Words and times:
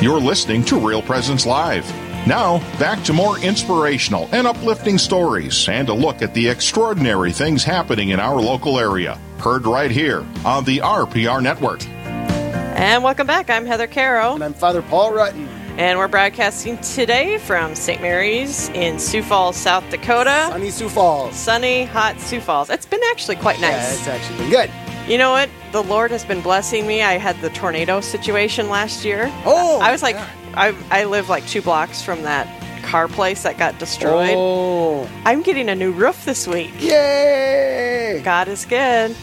You're 0.00 0.18
listening 0.18 0.64
to 0.64 0.78
Real 0.78 1.02
Presence 1.02 1.44
Live. 1.44 1.86
Now, 2.26 2.60
back 2.78 3.04
to 3.04 3.12
more 3.12 3.38
inspirational 3.40 4.30
and 4.32 4.46
uplifting 4.46 4.96
stories 4.96 5.68
and 5.68 5.90
a 5.90 5.92
look 5.92 6.22
at 6.22 6.32
the 6.32 6.48
extraordinary 6.48 7.32
things 7.32 7.64
happening 7.64 8.08
in 8.08 8.18
our 8.18 8.40
local 8.40 8.80
area. 8.80 9.18
Heard 9.40 9.66
right 9.66 9.90
here 9.90 10.24
on 10.42 10.64
the 10.64 10.78
RPR 10.78 11.42
Network. 11.42 11.86
And 11.86 13.04
welcome 13.04 13.26
back. 13.26 13.50
I'm 13.50 13.66
Heather 13.66 13.86
Caro. 13.86 14.36
And 14.36 14.42
I'm 14.42 14.54
Father 14.54 14.80
Paul 14.80 15.12
Rutten. 15.12 15.46
And 15.76 15.98
we're 15.98 16.08
broadcasting 16.08 16.78
today 16.78 17.36
from 17.36 17.74
St. 17.74 18.00
Mary's 18.00 18.70
in 18.70 18.98
Sioux 18.98 19.22
Falls, 19.22 19.54
South 19.54 19.84
Dakota. 19.90 20.46
Sunny 20.48 20.70
Sioux 20.70 20.88
Falls. 20.88 21.36
Sunny, 21.36 21.84
hot 21.84 22.18
Sioux 22.18 22.40
Falls. 22.40 22.70
It's 22.70 22.86
been 22.86 23.02
actually 23.10 23.36
quite 23.36 23.60
nice. 23.60 23.72
Yeah, 23.72 23.92
it's 23.92 24.08
actually 24.08 24.38
been 24.38 24.50
good. 24.50 24.70
You 25.10 25.18
know 25.18 25.32
what? 25.32 25.50
The 25.72 25.82
Lord 25.82 26.12
has 26.12 26.24
been 26.24 26.40
blessing 26.40 26.86
me. 26.86 27.02
I 27.02 27.18
had 27.18 27.36
the 27.40 27.50
tornado 27.50 28.00
situation 28.00 28.68
last 28.68 29.04
year. 29.04 29.28
Oh, 29.44 29.80
I 29.80 29.90
was 29.90 30.04
like, 30.04 30.14
yeah. 30.14 30.30
I, 30.54 30.74
I 30.88 31.04
live 31.06 31.28
like 31.28 31.44
two 31.48 31.60
blocks 31.62 32.00
from 32.00 32.22
that 32.22 32.46
car 32.84 33.08
place 33.08 33.42
that 33.42 33.58
got 33.58 33.76
destroyed. 33.80 34.30
Oh, 34.32 35.10
I'm 35.24 35.42
getting 35.42 35.68
a 35.68 35.74
new 35.74 35.90
roof 35.90 36.24
this 36.24 36.46
week. 36.46 36.70
yay! 36.78 38.20
God 38.22 38.46
is 38.46 38.64
good. 38.64 39.16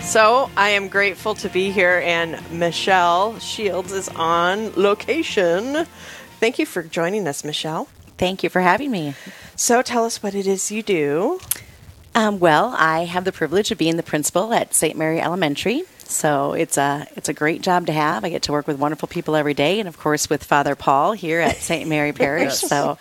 So 0.00 0.50
I 0.56 0.70
am 0.70 0.88
grateful 0.88 1.34
to 1.34 1.50
be 1.50 1.70
here, 1.70 2.00
and 2.02 2.40
Michelle 2.50 3.38
Shields 3.40 3.92
is 3.92 4.08
on 4.08 4.72
location. 4.72 5.84
Thank 6.40 6.58
you 6.58 6.64
for 6.64 6.82
joining 6.82 7.28
us, 7.28 7.44
Michelle. 7.44 7.88
Thank 8.16 8.42
you 8.42 8.48
for 8.48 8.62
having 8.62 8.90
me. 8.90 9.16
So 9.54 9.82
tell 9.82 10.06
us 10.06 10.22
what 10.22 10.34
it 10.34 10.46
is 10.46 10.72
you 10.72 10.82
do. 10.82 11.40
Um, 12.14 12.38
well, 12.40 12.74
I 12.76 13.04
have 13.04 13.24
the 13.24 13.32
privilege 13.32 13.70
of 13.70 13.78
being 13.78 13.96
the 13.96 14.02
principal 14.02 14.52
at 14.52 14.74
St. 14.74 14.96
Mary 14.98 15.20
Elementary. 15.20 15.82
So 16.04 16.52
it's 16.52 16.76
a 16.76 17.06
it's 17.16 17.30
a 17.30 17.32
great 17.32 17.62
job 17.62 17.86
to 17.86 17.92
have. 17.92 18.22
I 18.22 18.28
get 18.28 18.42
to 18.42 18.52
work 18.52 18.66
with 18.66 18.76
wonderful 18.78 19.08
people 19.08 19.34
every 19.34 19.54
day, 19.54 19.80
and 19.80 19.88
of 19.88 19.98
course 19.98 20.28
with 20.28 20.44
Father 20.44 20.74
Paul 20.74 21.12
here 21.12 21.40
at 21.40 21.56
St. 21.70 21.88
Mary 21.88 22.12
Parish. 22.12 22.56
So 22.56 22.98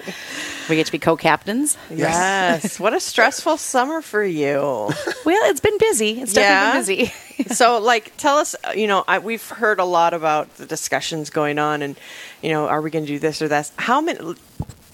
we 0.70 0.78
get 0.78 0.86
to 0.86 0.92
be 0.94 1.00
co-captains. 1.00 1.78
Yes. 1.90 2.80
what 2.80 2.94
a 2.94 3.02
stressful 3.02 3.58
summer 3.58 4.02
for 4.02 4.24
you. 4.24 4.92
Well, 5.24 5.52
it's 5.52 5.60
been 5.60 5.78
busy. 5.78 6.20
It's 6.22 6.34
Yeah. 6.36 6.74
definitely 6.74 6.96
been 6.96 7.46
busy. 7.46 7.54
so, 7.54 7.80
like, 7.80 8.12
tell 8.18 8.38
us, 8.38 8.56
uh, 8.64 8.72
you 8.72 8.88
know, 8.88 9.04
I, 9.08 9.20
we've 9.20 9.48
heard 9.50 9.80
a 9.80 9.86
lot 9.86 10.16
about 10.16 10.56
the 10.56 10.66
discussions 10.66 11.30
going 11.30 11.60
on 11.60 11.84
and, 11.84 11.96
you 12.42 12.50
know, 12.50 12.68
are 12.68 12.82
we 12.82 12.90
going 12.90 13.06
to 13.06 13.12
do 13.12 13.20
this 13.20 13.40
or 13.42 13.48
that? 13.50 13.72
How 13.78 14.02
many, 14.02 14.34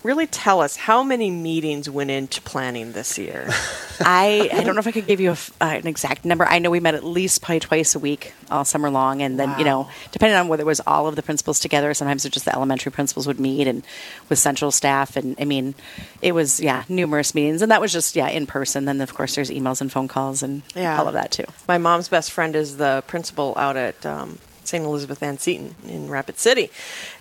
really 0.03 0.27
tell 0.27 0.61
us, 0.61 0.75
how 0.75 1.03
many 1.03 1.29
meetings 1.31 1.89
went 1.89 2.11
into 2.11 2.41
planning 2.41 2.91
this 2.93 3.17
year? 3.17 3.47
I, 3.99 4.49
I 4.53 4.63
don't 4.63 4.75
know 4.75 4.79
if 4.79 4.87
I 4.87 4.91
could 4.91 5.07
give 5.07 5.19
you 5.19 5.29
a 5.29 5.33
f 5.33 5.51
uh, 5.59 5.65
an 5.65 5.87
exact 5.87 6.23
number. 6.23 6.45
I 6.45 6.59
know 6.59 6.69
we 6.69 6.79
met 6.79 6.93
at 6.95 7.03
least 7.03 7.41
probably 7.41 7.59
twice 7.61 7.95
a 7.95 7.99
week 7.99 8.33
all 8.51 8.63
summer 8.63 8.89
long, 8.89 9.21
and 9.21 9.39
then 9.39 9.57
you 9.57 9.65
know, 9.65 9.89
depending 10.11 10.37
on 10.37 10.47
whether 10.47 10.61
it 10.61 10.67
was 10.67 10.79
all 10.85 11.07
of 11.07 11.15
the 11.15 11.23
principals 11.23 11.59
together, 11.59 11.93
sometimes 11.93 12.23
it 12.25 12.31
just 12.31 12.45
the 12.45 12.55
elementary 12.55 12.91
principals 12.91 13.25
would 13.27 13.39
meet 13.39 13.67
and 13.67 13.83
with 14.29 14.37
central 14.39 14.69
staff, 14.71 15.17
and 15.17 15.35
I 15.39 15.45
mean, 15.45 15.73
it 16.21 16.33
was 16.33 16.59
yeah 16.59 16.83
numerous 16.87 17.33
meetings, 17.33 17.61
and 17.63 17.71
that 17.71 17.81
was 17.81 17.91
just 17.91 18.15
yeah 18.15 18.29
in 18.29 18.45
person. 18.45 18.85
Then 18.85 19.01
of 19.01 19.13
course 19.13 19.33
there's 19.35 19.49
emails 19.49 19.81
and 19.81 19.91
phone 19.91 20.07
calls 20.07 20.43
and 20.43 20.61
Yeah. 20.75 20.99
all 20.99 21.07
of 21.07 21.13
that 21.13 21.31
too. 21.31 21.45
My 21.67 21.79
mom's 21.79 22.07
best 22.07 22.31
friend 22.31 22.55
is 22.55 22.77
the 22.77 23.03
principal 23.07 23.53
out 23.57 23.75
at 23.77 24.05
um, 24.05 24.37
St. 24.67 24.83
Elizabeth 24.83 25.23
Ann 25.23 25.37
Seton 25.37 25.75
in 25.87 26.09
Rapid 26.09 26.37
City. 26.39 26.69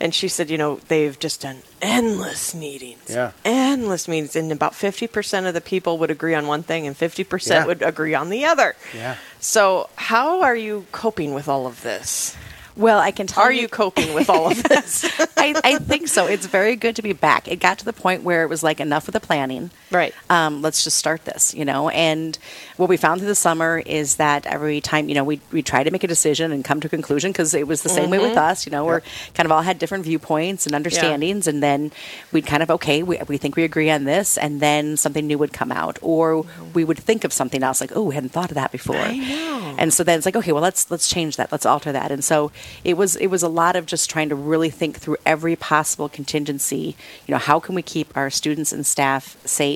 And 0.00 0.14
she 0.14 0.28
said, 0.28 0.50
you 0.50 0.58
know, 0.58 0.76
they've 0.88 1.18
just 1.18 1.40
done 1.42 1.58
endless 1.80 2.54
meetings. 2.54 3.08
Yeah. 3.08 3.32
Endless 3.44 4.08
meetings. 4.08 4.36
And 4.36 4.50
about 4.52 4.72
50% 4.72 5.46
of 5.48 5.54
the 5.54 5.60
people 5.60 5.98
would 5.98 6.10
agree 6.10 6.34
on 6.34 6.46
one 6.46 6.62
thing 6.62 6.86
and 6.86 6.96
50% 6.96 7.46
Yeah. 7.50 7.66
would 7.66 7.82
agree 7.82 8.14
on 8.14 8.28
the 8.30 8.44
other. 8.44 8.74
Yeah. 8.94 9.16
So, 9.40 9.88
how 9.96 10.42
are 10.42 10.56
you 10.56 10.86
coping 10.92 11.34
with 11.34 11.48
all 11.48 11.66
of 11.66 11.82
this? 11.82 12.36
Well, 12.76 12.98
I 12.98 13.10
can 13.10 13.26
tell 13.26 13.42
you. 13.44 13.48
Are 13.48 13.52
you 13.52 13.68
coping 13.68 14.12
with 14.12 14.28
all 14.28 14.50
of 14.50 14.62
this? 14.62 15.04
I, 15.38 15.54
I 15.64 15.78
think 15.78 16.08
so. 16.08 16.26
It's 16.26 16.44
very 16.46 16.76
good 16.76 16.94
to 16.96 17.02
be 17.02 17.14
back. 17.14 17.48
It 17.48 17.56
got 17.58 17.78
to 17.78 17.86
the 17.86 17.92
point 17.94 18.22
where 18.22 18.42
it 18.42 18.48
was 18.48 18.62
like 18.62 18.80
enough 18.80 19.08
of 19.08 19.12
the 19.14 19.20
planning. 19.20 19.70
Right. 19.90 20.14
Um, 20.28 20.62
let's 20.62 20.82
just 20.82 20.96
start 20.96 21.24
this, 21.24 21.54
you 21.54 21.64
know. 21.64 21.88
And 21.90 22.36
what 22.76 22.88
we 22.88 22.96
found 22.96 23.20
through 23.20 23.28
the 23.28 23.34
summer 23.36 23.78
is 23.78 24.16
that 24.16 24.44
every 24.46 24.80
time, 24.80 25.08
you 25.08 25.14
know, 25.14 25.24
we 25.24 25.40
we 25.52 25.62
try 25.62 25.84
to 25.84 25.90
make 25.90 26.02
a 26.02 26.08
decision 26.08 26.50
and 26.50 26.64
come 26.64 26.80
to 26.80 26.88
a 26.88 26.90
conclusion 26.90 27.30
because 27.30 27.54
it 27.54 27.68
was 27.68 27.82
the 27.82 27.88
same 27.88 28.10
way 28.10 28.18
with 28.18 28.36
us. 28.36 28.66
You 28.66 28.72
know, 28.72 28.84
we're 28.84 29.02
kind 29.34 29.46
of 29.46 29.52
all 29.52 29.62
had 29.62 29.78
different 29.78 30.04
viewpoints 30.04 30.66
and 30.66 30.74
understandings, 30.74 31.46
and 31.46 31.62
then 31.62 31.92
we'd 32.32 32.46
kind 32.46 32.62
of 32.62 32.70
okay, 32.70 33.02
we, 33.02 33.18
we 33.28 33.36
think 33.36 33.56
we 33.56 33.62
agree 33.62 33.90
on 33.90 34.04
this, 34.04 34.36
and 34.36 34.60
then 34.60 34.96
something 34.96 35.26
new 35.26 35.38
would 35.38 35.52
come 35.52 35.70
out, 35.70 35.98
or 36.02 36.44
we 36.74 36.84
would 36.84 36.98
think 36.98 37.24
of 37.24 37.32
something 37.32 37.62
else 37.62 37.80
like, 37.80 37.92
oh, 37.94 38.02
we 38.02 38.14
hadn't 38.14 38.30
thought 38.30 38.50
of 38.50 38.56
that 38.56 38.72
before. 38.72 38.96
I 38.96 39.16
know. 39.16 39.74
And 39.78 39.92
so 39.92 40.02
then 40.02 40.18
it's 40.18 40.26
like, 40.26 40.36
okay, 40.36 40.52
well, 40.52 40.62
let's 40.62 40.90
let's 40.90 41.08
change 41.08 41.36
that, 41.36 41.52
let's 41.52 41.66
alter 41.66 41.92
that. 41.92 42.10
And 42.10 42.24
so 42.24 42.50
it 42.82 42.96
was 42.96 43.16
it 43.16 43.28
was 43.28 43.42
a 43.42 43.48
lot 43.48 43.76
of 43.76 43.86
just 43.86 44.10
trying 44.10 44.30
to 44.30 44.34
really 44.34 44.70
think 44.70 44.98
through 44.98 45.18
every 45.24 45.54
possible 45.54 46.08
contingency. 46.08 46.96
You 47.26 47.32
know, 47.32 47.38
how 47.38 47.60
can 47.60 47.74
we 47.74 47.82
keep 47.82 48.16
our 48.16 48.30
students 48.30 48.72
and 48.72 48.84
staff 48.84 49.36
safe, 49.46 49.75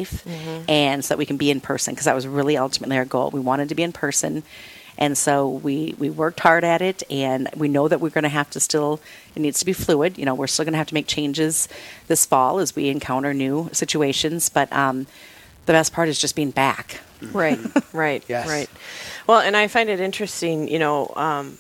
and 0.68 1.04
so 1.04 1.08
that 1.14 1.18
we 1.18 1.26
can 1.26 1.36
be 1.36 1.50
in 1.50 1.60
person? 1.60 1.94
Because 1.94 2.04
that 2.06 2.14
was 2.14 2.26
really 2.26 2.56
ultimately 2.56 2.96
our 2.96 3.04
goal. 3.04 3.30
We 3.30 3.40
wanted 3.40 3.68
to 3.70 3.74
be 3.74 3.82
in 3.82 3.92
person. 3.92 4.42
And 4.98 5.16
so 5.16 5.48
we, 5.48 5.94
we 5.98 6.10
worked 6.10 6.40
hard 6.40 6.62
at 6.62 6.82
it, 6.82 7.02
and 7.10 7.48
we 7.56 7.68
know 7.68 7.88
that 7.88 8.00
we're 8.02 8.10
going 8.10 8.24
to 8.24 8.28
have 8.28 8.50
to 8.50 8.60
still, 8.60 9.00
it 9.34 9.40
needs 9.40 9.58
to 9.60 9.64
be 9.64 9.72
fluid. 9.72 10.18
You 10.18 10.26
know, 10.26 10.34
we're 10.34 10.46
still 10.46 10.64
going 10.66 10.74
to 10.74 10.78
have 10.78 10.88
to 10.88 10.94
make 10.94 11.06
changes 11.06 11.68
this 12.06 12.26
fall 12.26 12.58
as 12.58 12.76
we 12.76 12.90
encounter 12.90 13.32
new 13.32 13.70
situations. 13.72 14.50
But 14.50 14.70
um, 14.74 15.06
the 15.64 15.72
best 15.72 15.94
part 15.94 16.08
is 16.10 16.18
just 16.18 16.36
being 16.36 16.50
back. 16.50 17.00
Right, 17.32 17.58
right, 17.92 18.24
Yes. 18.28 18.48
right. 18.48 18.68
Well, 19.26 19.40
and 19.40 19.54
I 19.54 19.68
find 19.68 19.90
it 19.90 20.00
interesting, 20.00 20.68
you 20.68 20.78
know, 20.78 21.12
um, 21.16 21.58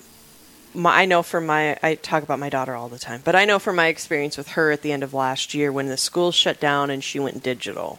my, 0.72 1.02
I 1.02 1.04
know 1.04 1.22
from 1.22 1.44
my, 1.44 1.76
I 1.82 1.96
talk 1.96 2.22
about 2.22 2.38
my 2.38 2.48
daughter 2.48 2.74
all 2.74 2.88
the 2.88 2.98
time, 2.98 3.20
but 3.24 3.34
I 3.36 3.44
know 3.44 3.58
from 3.58 3.76
my 3.76 3.88
experience 3.88 4.38
with 4.38 4.48
her 4.52 4.70
at 4.70 4.80
the 4.80 4.90
end 4.90 5.02
of 5.02 5.12
last 5.12 5.52
year 5.52 5.70
when 5.70 5.86
the 5.88 5.98
school 5.98 6.32
shut 6.32 6.60
down 6.60 6.88
and 6.88 7.04
she 7.04 7.18
went 7.20 7.42
digital. 7.42 7.98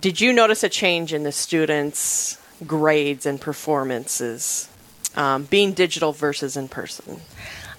Did 0.00 0.20
you 0.20 0.32
notice 0.32 0.62
a 0.64 0.68
change 0.68 1.12
in 1.12 1.22
the 1.22 1.32
students' 1.32 2.38
grades 2.66 3.26
and 3.26 3.40
performances 3.40 4.68
um, 5.16 5.44
being 5.44 5.72
digital 5.72 6.12
versus 6.12 6.56
in 6.56 6.68
person? 6.68 7.20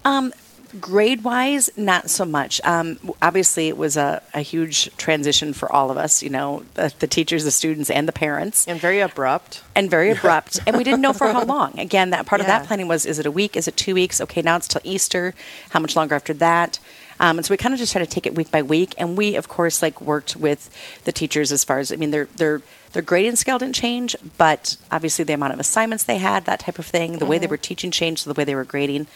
Um, 0.06 0.34
grade 0.80 1.24
wise, 1.24 1.70
not 1.76 2.10
so 2.10 2.26
much. 2.26 2.62
Um, 2.64 3.00
obviously, 3.22 3.68
it 3.68 3.78
was 3.78 3.98
a, 3.98 4.22
a 4.34 4.42
huge 4.42 4.96
transition 4.98 5.54
for 5.54 5.72
all 5.72 5.90
of 5.92 5.98
us, 5.98 6.22
you 6.22 6.30
know, 6.30 6.64
the, 6.76 6.94
the 7.00 7.08
teachers, 7.08 7.44
the 7.44 7.52
students, 7.52 7.90
and 7.90 8.08
the 8.08 8.12
parents, 8.12 8.68
And 8.68 8.80
very 8.80 9.00
abrupt. 9.00 9.64
and 9.76 9.90
very 9.90 10.12
abrupt. 10.12 10.60
and 10.68 10.78
we 10.78 10.84
didn't 10.84 11.02
know 11.02 11.14
for 11.14 11.28
how 11.32 11.44
long. 11.46 11.78
Again, 11.80 12.12
that 12.12 12.26
part 12.26 12.42
of 12.42 12.48
that 12.48 12.66
planning 12.68 12.88
was 12.88 13.06
is 13.06 13.18
it 13.20 13.26
a 13.26 13.32
week? 13.32 13.56
Is 13.58 13.68
it 13.68 13.76
two 13.78 13.96
weeks? 13.96 14.22
Okay, 14.22 14.42
now 14.42 14.58
it's 14.58 14.68
till 14.68 14.82
Easter. 14.84 15.34
How 15.72 15.80
much 15.80 15.96
longer 15.96 16.16
after 16.16 16.34
that? 16.36 16.80
Um, 17.20 17.38
and 17.38 17.46
so 17.46 17.54
we 17.54 17.58
kind 17.58 17.74
of 17.74 17.80
just 17.80 17.92
tried 17.92 18.04
to 18.04 18.10
take 18.10 18.26
it 18.26 18.36
week 18.36 18.52
by 18.52 18.62
week. 18.62 18.96
And 18.98 19.18
we, 19.18 19.36
of 19.36 19.48
course, 19.48 19.82
like 19.82 20.02
worked 20.02 20.36
with 20.36 20.70
the 21.06 21.12
teachers 21.12 21.52
as 21.52 21.64
far 21.64 21.80
as, 21.80 21.92
I 21.92 21.96
mean, 21.96 22.12
their, 22.12 22.26
their, 22.26 22.62
their 22.94 23.02
grading 23.02 23.36
scale 23.36 23.60
didn't 23.60 23.76
change, 23.76 24.16
but 24.38 24.78
obviously 24.92 25.26
the 25.26 25.34
amount 25.34 25.54
of 25.54 25.60
assignments 25.60 26.04
they 26.04 26.18
had, 26.18 26.46
that 26.46 26.60
type 26.60 26.80
of 26.80 26.86
thing, 26.86 27.18
the 27.20 27.26
way 27.26 27.38
they 27.38 27.48
were 27.48 27.58
teaching 27.58 27.92
changed, 27.92 28.24
so 28.24 28.34
the 28.34 28.38
way 28.40 28.44
they 28.44 28.56
were 28.56 28.64
grading 28.64 29.08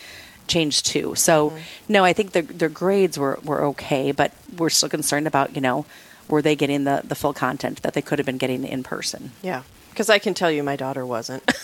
changed 0.47 0.85
too. 0.85 1.13
So 1.15 1.53
no, 1.87 2.03
I 2.03 2.13
think 2.13 2.31
their 2.31 2.41
their 2.41 2.69
grades 2.69 3.19
were, 3.19 3.39
were 3.43 3.63
okay, 3.65 4.11
but 4.11 4.31
we're 4.57 4.69
still 4.69 4.89
concerned 4.89 5.27
about 5.27 5.55
you 5.55 5.61
know 5.61 5.85
were 6.27 6.41
they 6.41 6.55
getting 6.55 6.85
the 6.85 7.01
the 7.03 7.15
full 7.15 7.33
content 7.33 7.81
that 7.83 7.93
they 7.93 8.01
could 8.01 8.19
have 8.19 8.25
been 8.25 8.37
getting 8.37 8.63
in 8.63 8.83
person. 8.83 9.31
Yeah. 9.41 9.63
Because 9.97 10.11
I 10.11 10.19
can 10.19 10.35
tell 10.35 10.51
you 10.51 10.61
my 10.61 10.75
daughter 10.75 11.03
wasn't. 11.03 11.41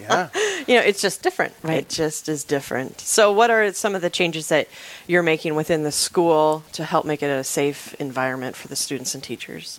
Yeah. 0.00 0.28
you 0.66 0.74
know, 0.74 0.82
it's 0.82 1.00
just 1.00 1.22
different. 1.22 1.54
Right. 1.62 1.78
It 1.78 1.88
just 1.88 2.28
is 2.28 2.44
different. 2.44 3.00
So, 3.00 3.32
what 3.32 3.50
are 3.50 3.72
some 3.72 3.94
of 3.94 4.02
the 4.02 4.10
changes 4.10 4.48
that 4.48 4.68
you're 5.06 5.22
making 5.22 5.54
within 5.54 5.84
the 5.84 5.92
school 5.92 6.64
to 6.72 6.84
help 6.84 7.06
make 7.06 7.22
it 7.22 7.26
a 7.28 7.44
safe 7.44 7.94
environment 7.94 8.56
for 8.56 8.68
the 8.68 8.76
students 8.76 9.14
and 9.14 9.22
teachers? 9.22 9.78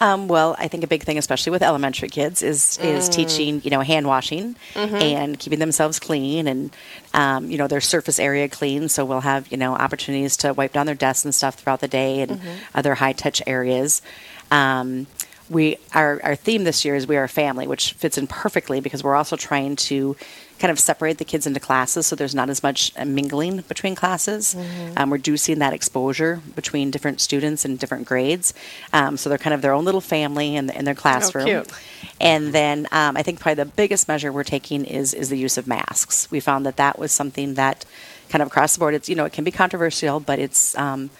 Um, 0.00 0.28
well, 0.28 0.54
I 0.58 0.68
think 0.68 0.84
a 0.84 0.86
big 0.86 1.02
thing, 1.02 1.18
especially 1.18 1.50
with 1.50 1.62
elementary 1.62 2.08
kids, 2.08 2.42
is 2.42 2.78
is 2.78 3.08
teaching 3.08 3.60
you 3.64 3.70
know 3.70 3.80
hand 3.80 4.06
washing 4.06 4.56
and 4.74 5.38
keeping 5.38 5.58
themselves 5.58 5.98
clean 5.98 6.46
and 6.46 6.76
um, 7.14 7.50
you 7.50 7.58
know 7.58 7.68
their 7.68 7.80
surface 7.80 8.18
area 8.18 8.48
clean. 8.48 8.88
So 8.88 9.04
we'll 9.04 9.20
have 9.20 9.50
you 9.50 9.56
know 9.56 9.74
opportunities 9.74 10.36
to 10.38 10.52
wipe 10.52 10.72
down 10.72 10.86
their 10.86 10.94
desks 10.94 11.24
and 11.24 11.34
stuff 11.34 11.56
throughout 11.56 11.80
the 11.80 11.88
day 11.88 12.20
and 12.20 12.40
other 12.74 12.94
high 12.94 13.12
touch 13.12 13.40
areas. 13.46 14.02
Um, 14.50 15.06
we 15.50 15.78
our 15.94 16.20
our 16.22 16.36
theme 16.36 16.64
this 16.64 16.84
year 16.84 16.94
is 16.94 17.06
we 17.06 17.16
are 17.16 17.24
a 17.24 17.28
family, 17.28 17.66
which 17.66 17.92
fits 17.92 18.18
in 18.18 18.26
perfectly 18.26 18.80
because 18.80 19.02
we're 19.02 19.16
also 19.16 19.36
trying 19.36 19.76
to 19.76 20.16
kind 20.58 20.70
of 20.72 20.78
separate 20.78 21.18
the 21.18 21.24
kids 21.24 21.46
into 21.46 21.60
classes 21.60 22.06
so 22.06 22.16
there's 22.16 22.34
not 22.34 22.50
as 22.50 22.62
much 22.62 22.92
uh, 22.96 23.04
mingling 23.04 23.58
between 23.68 23.94
classes. 23.94 24.56
Um, 24.96 25.12
reducing 25.12 25.60
that 25.60 25.72
exposure 25.72 26.40
between 26.56 26.90
different 26.90 27.20
students 27.20 27.64
and 27.64 27.78
different 27.78 28.06
grades. 28.06 28.54
Um, 28.92 29.16
so 29.16 29.28
they're 29.28 29.38
kind 29.38 29.54
of 29.54 29.62
their 29.62 29.72
own 29.72 29.84
little 29.84 30.00
family 30.00 30.56
in, 30.56 30.70
in 30.70 30.84
their 30.84 30.94
classroom. 30.96 31.46
cute. 31.46 31.72
And 32.20 32.52
then 32.52 32.88
um, 32.90 33.16
I 33.16 33.22
think 33.22 33.38
probably 33.38 33.62
the 33.62 33.70
biggest 33.70 34.08
measure 34.08 34.32
we're 34.32 34.42
taking 34.44 34.84
is 34.84 35.14
is 35.14 35.28
the 35.28 35.38
use 35.38 35.56
of 35.56 35.66
masks. 35.66 36.30
We 36.30 36.40
found 36.40 36.66
that 36.66 36.76
that 36.76 36.98
was 36.98 37.12
something 37.12 37.54
that 37.54 37.84
kind 38.28 38.42
of 38.42 38.48
across 38.48 38.74
the 38.74 38.80
board. 38.80 38.94
It's 38.94 39.08
you 39.08 39.14
know 39.14 39.24
it 39.24 39.32
can 39.32 39.44
be 39.44 39.52
controversial, 39.52 40.20
but 40.20 40.38
it's 40.38 40.76
um, 40.76 41.10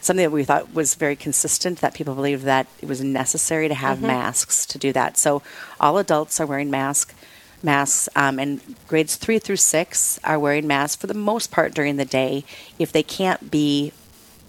something 0.00 0.24
that 0.24 0.30
we 0.30 0.44
thought 0.44 0.74
was 0.74 0.94
very 0.94 1.16
consistent. 1.16 1.80
That 1.80 1.94
people 1.94 2.14
believed 2.14 2.44
that 2.44 2.66
it 2.80 2.88
was 2.88 3.02
necessary 3.02 3.68
to 3.68 3.74
have 3.74 4.00
masks 4.02 4.66
to 4.66 4.78
do 4.78 4.92
that. 4.92 5.16
So 5.16 5.42
all 5.80 5.98
adults 5.98 6.40
are 6.40 6.46
wearing 6.46 6.70
masks. 6.70 7.14
masks, 7.62 8.08
um, 8.14 8.38
and 8.38 8.60
grades 8.86 9.16
three 9.16 9.38
through 9.38 9.56
six 9.56 10.20
are 10.22 10.38
wearing 10.38 10.66
masks 10.66 11.00
for 11.00 11.08
the 11.08 11.14
most 11.14 11.50
part 11.50 11.74
during 11.74 11.96
the 11.96 12.04
day 12.04 12.44
if 12.78 12.92
they 12.92 13.02
can't 13.02 13.50
be 13.50 13.92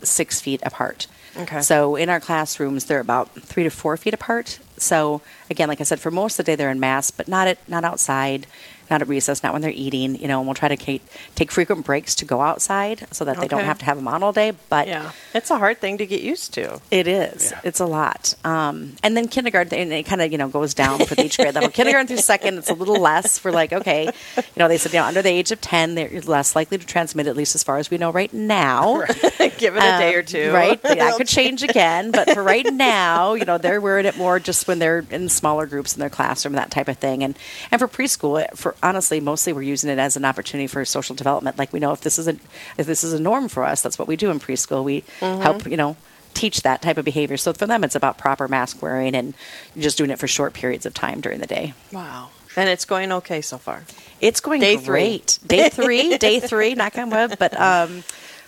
six 0.03 0.39
feet 0.39 0.61
apart. 0.63 1.07
Okay. 1.37 1.61
So 1.61 1.95
in 1.95 2.09
our 2.09 2.19
classrooms, 2.19 2.85
they're 2.85 2.99
about 2.99 3.31
three 3.33 3.63
to 3.63 3.69
four 3.69 3.97
feet 3.97 4.13
apart. 4.13 4.59
So 4.77 5.21
again, 5.49 5.69
like 5.69 5.81
I 5.81 5.83
said, 5.83 5.99
for 5.99 6.11
most 6.11 6.39
of 6.39 6.45
the 6.45 6.51
day 6.51 6.55
they're 6.55 6.71
in 6.71 6.79
masks, 6.79 7.11
but 7.11 7.27
not 7.27 7.47
at 7.47 7.57
not 7.67 7.83
outside, 7.83 8.47
not 8.89 9.01
at 9.01 9.07
recess, 9.07 9.43
not 9.43 9.53
when 9.53 9.61
they're 9.61 9.71
eating. 9.71 10.15
You 10.19 10.27
know, 10.27 10.39
and 10.39 10.47
we'll 10.47 10.55
try 10.55 10.69
to 10.69 10.77
take, 10.77 11.01
take 11.35 11.51
frequent 11.51 11.85
breaks 11.85 12.15
to 12.15 12.25
go 12.25 12.41
outside 12.41 13.07
so 13.11 13.25
that 13.25 13.39
they 13.39 13.47
don't 13.47 13.63
have 13.63 13.79
to 13.79 13.85
have 13.85 13.97
them 13.97 14.07
on 14.07 14.23
all 14.23 14.33
day. 14.33 14.53
But 14.69 14.87
Yeah, 14.87 15.11
it's 15.33 15.51
a 15.51 15.57
hard 15.57 15.79
thing 15.79 15.97
to 15.99 16.05
get 16.05 16.21
used 16.21 16.53
to. 16.55 16.79
it 16.91 17.07
is. 17.07 17.53
It's 17.63 17.79
a 17.79 17.85
lot. 17.85 18.33
Um, 18.43 18.93
and 19.03 19.15
then 19.15 19.27
kindergarten, 19.27 19.77
and 19.77 19.91
it 19.93 20.05
kind 20.05 20.21
of 20.21 20.31
you 20.31 20.37
know 20.37 20.47
goes 20.47 20.73
down 20.73 21.05
for 21.05 21.15
each 21.21 21.37
grade 21.37 21.55
level. 21.55 21.69
kindergarten 21.69 22.07
through 22.07 22.17
second, 22.17 22.57
it's 22.57 22.69
a 22.69 22.73
little 22.73 22.99
less. 22.99 23.37
For 23.39 23.51
like, 23.51 23.71
okay, 23.73 24.05
you 24.35 24.43
know, 24.57 24.67
they 24.67 24.77
said 24.77 24.93
you 24.93 24.99
know 24.99 25.05
under 25.05 25.21
the 25.21 25.29
age 25.29 25.51
of 25.51 25.61
ten, 25.61 25.95
they're 25.95 26.21
less 26.21 26.55
likely 26.55 26.77
to 26.77 26.85
transmit, 26.85 27.27
at 27.27 27.35
least 27.37 27.55
as 27.55 27.63
far 27.63 27.77
as 27.77 27.89
we 27.89 27.97
know 27.97 28.11
right 28.11 28.33
now. 28.33 29.03
Give 29.57 29.75
it 29.75 29.83
a 29.83 29.97
day 29.99 30.15
or 30.15 30.19
Um, 30.19 30.25
two. 30.25 30.51
Right. 30.53 30.81
That 30.81 31.13
could 31.17 31.27
change 31.27 31.63
again. 31.63 32.11
But 32.11 32.31
for 32.31 32.41
right 32.43 32.65
now, 32.73 33.33
you 33.33 33.45
know, 33.45 33.57
they're 33.57 33.81
wearing 33.81 34.05
it 34.05 34.17
more 34.17 34.39
just 34.39 34.67
when 34.67 34.79
they're 34.79 35.05
in 35.09 35.29
smaller 35.29 35.65
groups 35.65 35.93
in 35.95 35.99
their 35.99 36.09
classroom, 36.09 36.53
that 36.55 36.71
type 36.71 36.87
of 36.87 36.97
thing. 36.97 37.23
And 37.23 37.37
and 37.71 37.79
for 37.79 37.87
preschool, 37.87 38.45
for 38.55 38.75
honestly, 38.81 39.19
mostly 39.19 39.53
we're 39.53 39.61
using 39.63 39.89
it 39.89 39.99
as 39.99 40.15
an 40.17 40.25
opportunity 40.25 40.67
for 40.67 40.83
social 40.85 41.15
development. 41.15 41.57
Like 41.57 41.71
we 41.73 41.79
know 41.79 41.91
if 41.91 42.01
this 42.01 42.17
is 42.19 42.27
a 42.27 42.35
if 42.77 42.85
this 42.85 43.03
is 43.03 43.13
a 43.13 43.19
norm 43.19 43.47
for 43.49 43.63
us, 43.63 43.81
that's 43.81 43.99
what 43.99 44.07
we 44.07 44.15
do 44.15 44.29
in 44.31 44.39
preschool. 44.39 44.83
We 44.83 45.03
Mm-hmm. 45.19 45.41
help, 45.41 45.65
you 45.65 45.77
know, 45.77 45.95
teach 46.33 46.61
that 46.61 46.81
type 46.81 46.97
of 46.97 47.05
behavior. 47.05 47.37
So 47.37 47.53
for 47.53 47.65
them 47.67 47.83
it's 47.83 47.95
about 47.95 48.17
proper 48.17 48.47
mask 48.47 48.81
wearing 48.81 49.15
and 49.15 49.33
just 49.77 49.97
doing 49.97 50.09
it 50.11 50.19
for 50.19 50.27
short 50.27 50.53
periods 50.53 50.85
of 50.85 50.93
time 50.93 51.21
during 51.21 51.39
the 51.39 51.47
day. 51.47 51.73
Wow. 51.91 52.29
And 52.55 52.67
it's 52.69 52.85
going 52.85 53.11
okay 53.11 53.41
so 53.41 53.57
far. 53.57 53.83
It's 54.21 54.39
going 54.39 54.59
Day 54.61 54.77
three. 54.77 54.85
great. 54.85 55.39
Day 55.45 55.69
three, 55.69 56.17
day 56.17 56.39
three, 56.39 56.73
knock 56.75 56.97
on 56.97 57.09
wood. 57.09 57.35
But 57.39 57.57
um, 57.59 58.03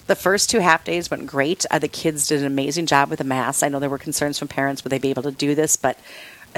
the 0.07 0.15
first 0.15 0.49
two 0.49 0.59
half 0.59 0.83
days 0.83 1.09
went 1.11 1.27
great. 1.27 1.65
Uh, 1.71 1.79
the 1.79 1.87
kids 1.87 2.27
did 2.27 2.39
an 2.41 2.45
amazing 2.47 2.87
job 2.87 3.09
with 3.09 3.19
the 3.19 3.25
masks. 3.25 3.63
I 3.63 3.69
know 3.69 3.79
there 3.79 3.89
were 3.89 3.97
concerns 3.99 4.39
from 4.39 4.47
parents 4.47 4.83
would 4.83 4.91
they 4.91 4.97
be 4.99 5.11
able 5.11 5.23
to 5.23 5.31
do 5.31 5.55
this, 5.55 5.75
but 5.77 5.97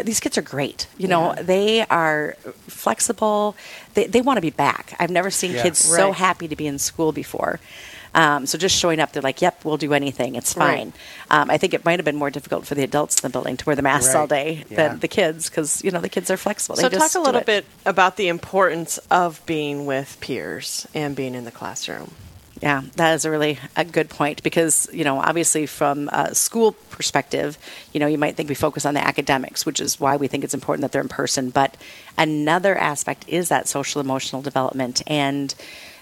these 0.01 0.19
kids 0.19 0.37
are 0.37 0.41
great. 0.41 0.87
You 0.97 1.07
know, 1.07 1.35
they 1.39 1.81
are 1.87 2.35
flexible. 2.67 3.55
They, 3.93 4.05
they 4.07 4.21
want 4.21 4.37
to 4.37 4.41
be 4.41 4.49
back. 4.49 4.95
I've 4.99 5.11
never 5.11 5.29
seen 5.29 5.51
Yeah. 5.51 5.63
kids 5.63 5.79
so 5.79 6.11
happy 6.11 6.47
to 6.47 6.55
be 6.55 6.67
in 6.67 6.79
school 6.79 7.11
before. 7.11 7.59
Um, 8.15 8.45
so 8.45 8.59
just 8.59 8.77
showing 8.77 8.99
up, 8.99 9.11
they're 9.11 9.23
like, 9.23 9.41
"Yep, 9.41 9.65
we'll 9.65 9.77
do 9.77 9.91
anything. 9.91 10.35
It's 10.35 10.55
Right. 10.55 10.77
fine." 10.77 10.93
Um, 11.31 11.49
I 11.49 11.57
think 11.57 11.73
it 11.73 11.83
might 11.83 11.97
have 11.97 12.05
been 12.05 12.15
more 12.15 12.29
difficult 12.29 12.67
for 12.67 12.75
the 12.75 12.83
adults 12.83 13.15
in 13.17 13.21
the 13.27 13.31
building 13.31 13.57
to 13.57 13.65
wear 13.65 13.75
the 13.75 13.81
masks 13.81 14.13
all 14.13 14.27
day 14.27 14.65
Yeah. 14.69 14.89
than 14.89 14.99
the 14.99 15.07
kids 15.07 15.49
because 15.49 15.83
you 15.83 15.89
know 15.89 15.99
the 15.99 16.09
kids 16.09 16.29
are 16.29 16.37
flexible. 16.37 16.75
So 16.75 16.89
They 16.89 16.97
talk 16.99 17.15
a 17.15 17.19
little 17.19 17.41
bit 17.41 17.65
about 17.87 18.17
the 18.17 18.27
importance 18.27 18.99
of 19.09 19.43
being 19.47 19.87
with 19.87 20.17
peers 20.19 20.85
and 20.93 21.15
being 21.15 21.33
in 21.33 21.43
the 21.43 21.51
classroom. 21.51 22.11
Yeah, 22.63 22.83
that 22.95 23.15
is 23.15 23.25
a 23.25 23.29
really 23.29 23.59
a 23.75 23.83
good 23.83 24.09
point 24.09 24.41
because 24.41 24.87
you 24.93 25.03
know 25.03 25.19
obviously 25.19 25.65
from 25.65 26.07
a 26.13 26.33
school 26.33 26.71
perspective, 26.91 27.57
you 27.91 27.99
know 27.99 28.07
you 28.07 28.17
might 28.17 28.37
think 28.37 28.47
we 28.47 28.55
focus 28.55 28.85
on 28.85 28.93
the 28.93 29.05
academics, 29.05 29.65
which 29.65 29.81
is 29.81 29.99
why 29.99 30.15
we 30.15 30.29
think 30.29 30.45
it's 30.45 30.53
important 30.53 30.83
that 30.83 30.93
they're 30.93 31.01
in 31.01 31.09
person. 31.09 31.49
But 31.49 31.75
another 32.17 32.77
aspect 32.77 33.25
is 33.27 33.49
that 33.49 33.67
social 33.67 33.99
emotional 33.99 34.41
development 34.41 35.01
and 35.07 35.53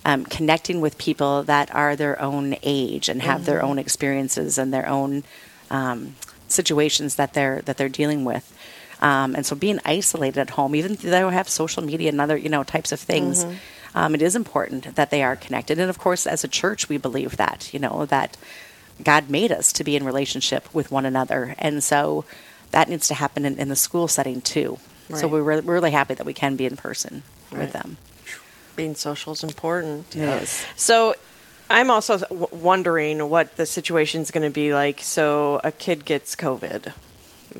um, 0.05 0.23
connecting 0.23 0.81
with 0.81 0.99
people 0.99 1.41
that 1.45 1.73
are 1.73 1.95
their 1.95 2.21
own 2.21 2.55
age 2.61 3.09
and 3.09 3.23
have 3.23 3.45
their 3.45 3.63
own 3.63 3.79
experiences 3.79 4.59
and 4.59 4.71
their 4.71 4.87
own 4.87 5.23
um, 5.71 6.15
situations 6.47 7.15
that 7.15 7.33
they're 7.33 7.63
that 7.63 7.77
they're 7.77 7.89
dealing 7.89 8.23
with. 8.23 8.55
Um, 9.01 9.33
and 9.33 9.47
so 9.47 9.55
being 9.55 9.79
isolated 9.83 10.39
at 10.39 10.51
home, 10.51 10.75
even 10.75 10.93
though 10.93 11.09
they 11.09 11.35
have 11.35 11.49
social 11.49 11.81
media 11.83 12.09
and 12.09 12.21
other 12.21 12.37
you 12.37 12.49
know 12.49 12.63
types 12.63 12.91
of 12.91 12.99
things, 12.99 13.45
um, 13.95 14.15
it 14.15 14.21
is 14.21 14.35
important 14.35 14.95
that 14.95 15.09
they 15.11 15.23
are 15.23 15.35
connected. 15.35 15.79
And 15.79 15.89
of 15.89 15.97
course, 15.99 16.25
as 16.27 16.43
a 16.43 16.47
church, 16.47 16.89
we 16.89 16.97
believe 16.97 17.37
that 17.37 17.73
you 17.73 17.79
know 17.79 18.05
that 18.07 18.37
God 19.03 19.29
made 19.29 19.51
us 19.51 19.73
to 19.73 19.83
be 19.83 19.95
in 19.95 20.03
relationship 20.05 20.73
with 20.73 20.91
one 20.91 21.05
another, 21.05 21.55
and 21.57 21.83
so 21.83 22.25
that 22.71 22.87
needs 22.89 23.07
to 23.09 23.13
happen 23.15 23.45
in, 23.45 23.57
in 23.59 23.67
the 23.69 23.75
school 23.75 24.07
setting 24.07 24.41
too. 24.41 24.79
So 25.13 25.27
we're, 25.27 25.41
re- 25.41 25.59
we're 25.59 25.73
really 25.73 25.91
happy 25.91 26.13
that 26.13 26.25
we 26.25 26.33
can 26.33 26.55
be 26.55 26.65
in 26.65 26.77
person 26.77 27.23
Right. 27.51 27.63
with 27.63 27.73
them. 27.73 27.97
Being 28.77 28.95
social 28.95 29.33
is 29.33 29.43
important. 29.43 30.05
Yes. 30.15 30.65
So 30.77 31.15
I'm 31.69 31.91
also 31.91 32.19
w- 32.19 32.47
wondering 32.53 33.27
what 33.29 33.57
the 33.57 33.65
situation 33.65 34.21
is 34.21 34.31
going 34.31 34.47
to 34.47 34.53
be 34.53 34.73
like. 34.73 35.01
So 35.01 35.59
a 35.65 35.71
kid 35.73 36.05
gets 36.05 36.33
COVID. 36.37 36.93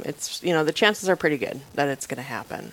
It's, 0.05 0.41
you 0.41 0.53
know, 0.53 0.63
the 0.63 0.71
chances 0.71 1.09
are 1.09 1.17
pretty 1.17 1.37
good 1.37 1.59
that 1.73 1.89
it's 1.89 2.07
going 2.07 2.19
to 2.19 2.23
happen. 2.23 2.71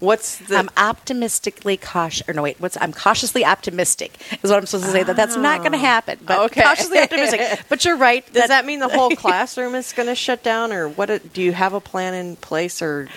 What's 0.00 0.38
the. 0.38 0.56
I'm 0.56 0.70
optimistically 0.76 1.76
cautious. 1.76 2.28
Or 2.28 2.34
no, 2.34 2.42
wait. 2.42 2.58
What's 2.58 2.76
I'm 2.80 2.92
cautiously 2.92 3.44
optimistic 3.44 4.16
is 4.42 4.50
what 4.50 4.58
I'm 4.58 4.66
supposed 4.66 4.86
to 4.86 4.92
say. 4.92 5.02
That 5.02 5.16
that's 5.16 5.36
not 5.36 5.60
going 5.60 5.72
to 5.72 5.78
oh. 5.78 5.80
happen. 5.80 6.18
But 6.24 6.38
Okay. 6.46 6.62
cautiously 6.62 6.98
optimistic. 6.98 7.60
But 7.68 7.84
you're 7.84 7.96
right. 7.96 8.24
does 8.32 8.48
that 8.48 8.66
mean 8.66 8.80
the 8.80 8.88
whole 8.88 9.10
classroom 9.16 9.74
is 9.74 9.92
going 9.92 10.08
to 10.08 10.14
shut 10.14 10.42
down, 10.42 10.72
or 10.72 10.88
what? 10.88 11.10
it- 11.10 11.32
Do 11.32 11.42
you 11.42 11.52
have 11.52 11.72
a 11.74 11.80
plan 11.80 12.14
in 12.14 12.36
place, 12.36 12.82
or 12.82 13.08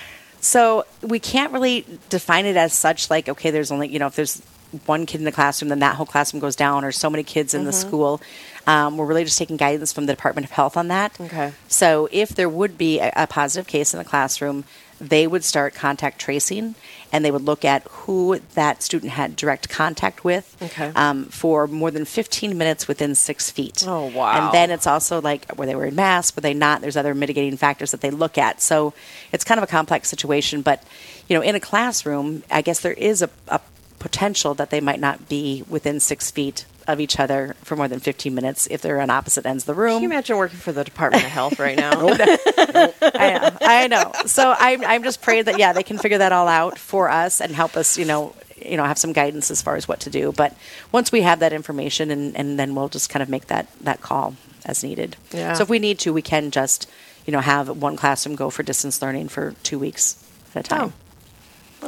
So 0.41 0.85
we 1.01 1.19
can't 1.19 1.51
really 1.53 1.85
define 2.09 2.45
it 2.45 2.57
as 2.57 2.73
such. 2.73 3.09
Like, 3.09 3.29
okay, 3.29 3.49
there's 3.51 3.71
only 3.71 3.87
you 3.87 3.99
know 3.99 4.07
if 4.07 4.15
there's 4.15 4.41
one 4.85 5.05
kid 5.05 5.19
in 5.21 5.25
the 5.25 5.31
classroom, 5.31 5.69
then 5.69 5.79
that 5.79 5.95
whole 5.95 6.05
classroom 6.05 6.39
goes 6.41 6.55
down, 6.55 6.83
or 6.83 6.91
so 6.91 7.09
many 7.09 7.23
kids 7.23 7.53
in 7.53 7.65
the 7.65 7.73
school. 7.73 8.21
Um, 8.65 8.97
we're 8.97 9.05
really 9.05 9.25
just 9.25 9.37
taking 9.37 9.57
guidance 9.57 9.91
from 9.91 10.05
the 10.05 10.13
Department 10.13 10.45
of 10.45 10.51
Health 10.51 10.77
on 10.77 10.87
that. 10.87 11.19
Okay. 11.19 11.51
So 11.67 12.07
if 12.11 12.29
there 12.29 12.49
would 12.49 12.77
be 12.77 12.99
a, 12.99 13.11
a 13.15 13.27
positive 13.27 13.67
case 13.67 13.93
in 13.93 13.97
the 13.97 14.05
classroom, 14.05 14.63
they 15.01 15.27
would 15.27 15.43
start 15.43 15.73
contact 15.73 16.19
tracing, 16.19 16.75
and 17.11 17.25
they 17.25 17.31
would 17.31 17.41
look 17.41 17.65
at 17.65 17.83
who 17.89 18.39
that 18.53 18.81
student 18.81 19.11
had 19.11 19.35
direct 19.35 19.67
contact 19.67 20.23
with 20.23 20.55
Okay. 20.61 20.91
um, 20.95 21.25
for 21.25 21.67
more 21.67 21.91
than 21.91 22.05
15 22.05 22.57
minutes 22.57 22.87
within 22.87 23.13
six 23.15 23.51
feet. 23.51 23.83
Oh, 23.85 24.05
wow. 24.05 24.31
And 24.45 24.53
then 24.53 24.71
it's 24.71 24.87
also 24.87 25.19
like 25.19 25.57
were 25.57 25.65
they 25.65 25.75
wearing 25.75 25.95
masks, 25.95 26.35
were 26.37 26.41
they 26.41 26.53
not? 26.53 26.79
There's 26.79 26.95
other 26.95 27.13
mitigating 27.13 27.57
factors 27.57 27.91
that 27.91 27.99
they 27.99 28.11
look 28.11 28.37
at. 28.37 28.61
So 28.61 28.93
it's 29.33 29.43
kind 29.43 29.57
of 29.59 29.63
a 29.63 29.67
complex 29.67 30.07
situation. 30.09 30.61
But 30.61 30.81
you 31.27 31.35
know, 31.35 31.43
in 31.43 31.55
a 31.55 31.59
classroom, 31.59 32.43
I 32.49 32.61
guess 32.61 32.79
there 32.79 32.93
is 32.93 33.21
a, 33.21 33.29
a 33.49 33.59
potential 34.03 34.53
that 34.53 34.69
they 34.69 34.81
might 34.81 34.99
not 34.99 35.29
be 35.29 35.63
within 35.69 35.97
six 35.97 36.29
feet 36.29 36.65
of 36.89 36.99
each 36.99 37.17
other 37.21 37.55
for 37.63 37.77
more 37.77 37.87
than 37.87 38.01
15 38.01 38.35
minutes 38.35 38.67
if 38.69 38.81
they're 38.81 38.99
on 38.99 39.09
opposite 39.09 39.45
ends 39.45 39.63
of 39.63 39.67
the 39.67 39.73
room. 39.73 39.93
can 39.93 40.03
you 40.03 40.09
imagine 40.09 40.35
working 40.35 40.59
for 40.59 40.73
the 40.73 40.83
Department 40.83 41.23
of 41.23 41.29
Health 41.29 41.57
right 41.57 41.77
now? 41.77 41.91
I 42.01 43.39
know. 43.39 43.57
I 43.61 43.87
know. 43.87 44.11
So 44.25 44.53
I'm, 44.59 44.83
I'm 44.83 45.03
just 45.03 45.21
praying 45.21 45.45
that, 45.45 45.57
yeah, 45.57 45.71
they 45.71 45.83
can 45.83 45.97
figure 45.97 46.17
that 46.17 46.33
all 46.33 46.49
out 46.49 46.77
for 46.77 47.09
us 47.09 47.39
and 47.39 47.55
help 47.55 47.77
us, 47.77 47.97
you 47.97 48.03
know, 48.03 48.35
you 48.57 48.75
know, 48.75 48.83
have 48.83 48.97
some 48.97 49.13
guidance 49.13 49.49
as 49.49 49.61
far 49.61 49.77
as 49.77 49.87
what 49.87 50.01
to 50.01 50.09
do. 50.09 50.33
But 50.33 50.53
once 50.91 51.09
we 51.09 51.21
have 51.21 51.39
that 51.39 51.53
information 51.53 52.11
and, 52.11 52.35
and 52.35 52.59
then 52.59 52.75
we'll 52.75 52.89
just 52.89 53.09
kind 53.09 53.23
of 53.23 53.29
make 53.29 53.47
that, 53.47 53.67
that 53.79 54.01
call 54.01 54.35
as 54.65 54.83
needed. 54.83 55.15
Yeah. 55.31 55.53
So 55.53 55.63
if 55.63 55.69
we 55.69 55.79
need 55.79 55.97
to, 55.99 56.11
we 56.11 56.21
can 56.21 56.51
just, 56.51 56.89
you 57.25 57.31
know, 57.31 57.39
have 57.39 57.69
one 57.69 57.95
classroom 57.95 58.35
go 58.35 58.49
for 58.49 58.63
distance 58.63 59.01
learning 59.01 59.29
for 59.29 59.53
two 59.63 59.79
weeks 59.79 60.21
at 60.53 60.65
a 60.65 60.69
time. 60.69 60.81
Oh. 60.89 60.93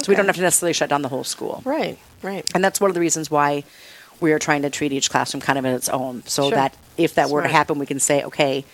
So 0.02 0.12
we 0.12 0.16
don't 0.16 0.26
have 0.26 0.36
to 0.36 0.42
necessarily 0.42 0.72
shut 0.72 0.90
down 0.90 1.02
the 1.02 1.08
whole 1.08 1.24
school. 1.24 1.62
Right, 1.64 1.98
right. 2.22 2.44
And 2.54 2.62
that's 2.64 2.80
one 2.80 2.90
of 2.90 2.94
the 2.94 3.00
reasons 3.00 3.30
why 3.30 3.64
we 4.20 4.32
are 4.32 4.38
trying 4.38 4.62
to 4.62 4.70
treat 4.70 4.92
each 4.92 5.10
classroom 5.10 5.40
kind 5.40 5.58
of 5.58 5.64
in 5.64 5.74
its 5.74 5.88
own, 5.88 6.22
so 6.26 6.44
Sure. 6.44 6.50
that 6.52 6.74
if 6.96 7.14
that 7.14 7.28
were 7.30 7.42
to 7.42 7.48
Smart. 7.48 7.52
happen, 7.56 7.78
we 7.78 7.86
can 7.86 8.00
say, 8.00 8.22
okay, 8.24 8.64